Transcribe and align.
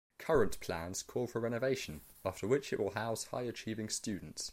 Current 0.17 0.59
plans 0.61 1.03
call 1.03 1.27
for 1.27 1.41
renovation 1.41 2.01
after 2.25 2.47
which 2.47 2.73
it 2.73 2.79
will 2.79 2.95
house 2.95 3.25
high 3.25 3.43
achieving 3.43 3.87
students. 3.87 4.49